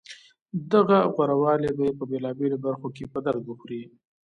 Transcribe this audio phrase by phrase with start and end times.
[0.71, 3.81] دغه غورهوالی به یې په بېلابېلو برخو کې په درد وخوري